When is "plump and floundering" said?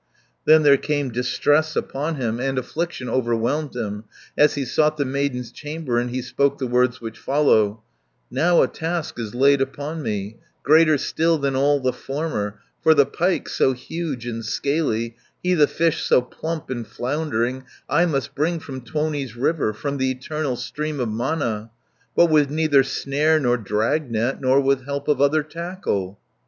16.23-17.57